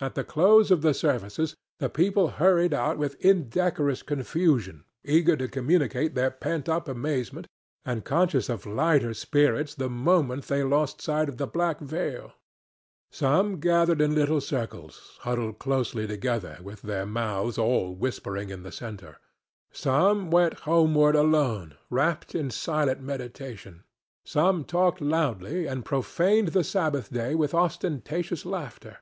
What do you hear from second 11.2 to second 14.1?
of the black veil. Some gathered